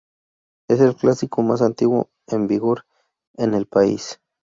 Es 0.67 0.79
el 0.81 0.95
clásico 0.95 1.43
más 1.43 1.61
antiguo 1.61 2.09
en 2.25 2.47
vigor 2.47 2.87
en 3.37 3.53
el 3.53 3.67
país. 3.67 4.19